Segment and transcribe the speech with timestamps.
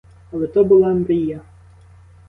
[0.31, 1.41] Але то була мрія.